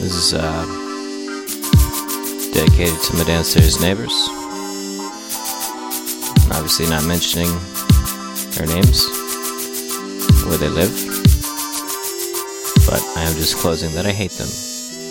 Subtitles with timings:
[0.00, 0.64] This is uh,
[2.54, 4.14] dedicated to my downstairs neighbors.
[6.52, 7.50] Obviously, not mentioning
[8.54, 9.08] their names,
[10.46, 10.94] where they live,
[12.86, 14.48] but I am disclosing that I hate them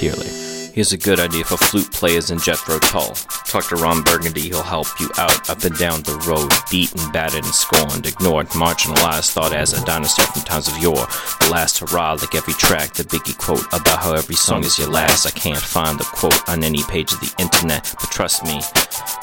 [0.00, 0.51] dearly.
[0.72, 3.12] Here's a good idea for flute players in Jethro Tull.
[3.44, 6.50] Talk to Ron Burgundy, he'll help you out up and down the road.
[6.70, 11.06] Beaten, battered, and scorned, ignored, marginalized, thought as a dinosaur from times of yore.
[11.40, 14.88] The last hurrah, like every track, the biggie quote about how every song is your
[14.88, 15.26] last.
[15.26, 18.62] I can't find the quote on any page of the internet, but trust me,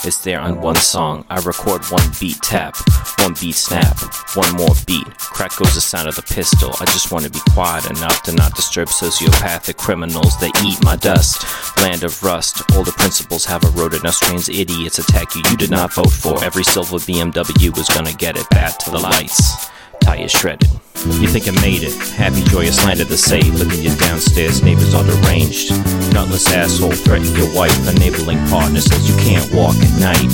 [0.05, 1.26] it's there on one song.
[1.30, 2.76] I record one beat tap,
[3.20, 3.98] one beat snap,
[4.35, 5.07] one more beat.
[5.17, 6.71] Crack goes the sound of the pistol.
[6.79, 10.96] I just want to be quiet enough to not disturb sociopathic criminals that eat my
[10.96, 11.43] dust.
[11.77, 14.04] Land of rust, older principles have eroded.
[14.04, 15.41] Now strange idiots attack you.
[15.49, 16.43] You did not vote for.
[16.43, 18.49] Every silver BMW was gonna get it.
[18.49, 19.70] Back to the lights.
[20.02, 20.70] Tires shredded.
[21.05, 24.62] You think I made it, happy, joyous land of the safe, but then your downstairs
[24.62, 25.72] neighbors are deranged.
[26.14, 30.30] Nutless asshole threaten your wife, enabling partner says you can't walk at night.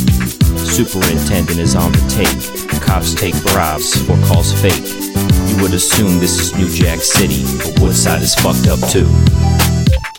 [0.66, 2.82] Superintendent is on the take.
[2.82, 4.90] Cops take bribes or calls fake.
[5.50, 9.06] You would assume this is New Jack City, but Woodside is fucked up too.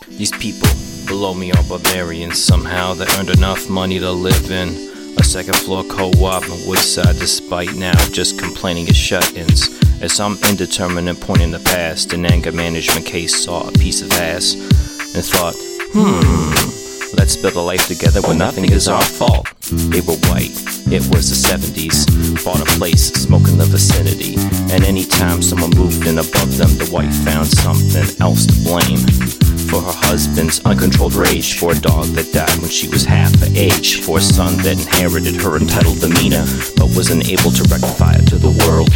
[0.07, 0.69] These people
[1.05, 2.41] below me are barbarians.
[2.41, 4.96] Somehow they earned enough money to live in
[5.27, 9.67] second floor co-op in Woodside, despite now just complaining as shut-ins.
[10.01, 14.09] At some indeterminate point in the past, an anger management case saw a piece of
[14.13, 15.53] ass and thought,
[15.91, 19.47] hmm, let's build a life together where nothing is our fault.
[19.91, 20.55] They were white,
[20.87, 22.45] it was the 70s.
[22.45, 24.35] Bought a place, smoke in the vicinity.
[24.73, 29.46] And anytime someone moved in above them, the white found something else to blame.
[29.67, 33.51] For her husband's uncontrolled rage, for a dog that died when she was half her
[33.51, 36.47] age, for a son that inherited her entitled demeanor,
[36.79, 38.87] but wasn't able to rectify it to the world.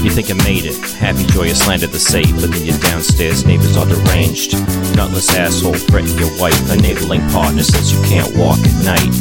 [0.00, 3.44] You think I made it, happy, joyous land of the safe, but then your downstairs
[3.44, 4.56] neighbors are deranged.
[4.96, 9.12] Nutless asshole threaten your wife, enabling partner says you can't walk at night.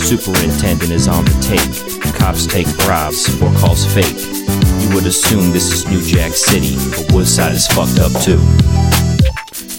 [0.00, 1.68] Superintendent is on the take.
[2.16, 4.16] Cops take bribes for calls fake.
[4.80, 8.40] You would assume this is New Jack City, but Woodside is fucked up too.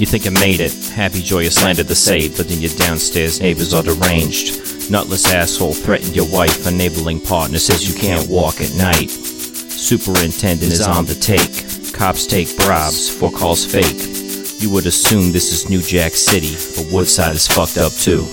[0.01, 3.39] You think I made it, happy, joyous land of the safe, but then your downstairs
[3.39, 4.89] neighbors are deranged.
[4.89, 9.11] Nutless asshole threatened your wife, enabling partner says you can't walk at night.
[9.11, 11.93] Superintendent is on the take.
[11.93, 14.59] Cops take bribes for calls fake.
[14.59, 18.25] You would assume this is New Jack City, but Woodside is fucked up too.